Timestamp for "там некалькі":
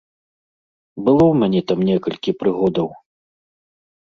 1.73-2.31